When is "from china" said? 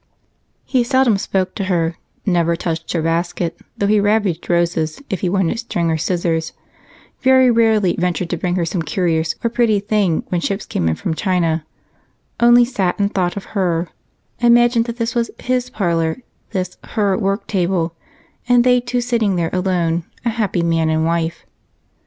10.95-11.67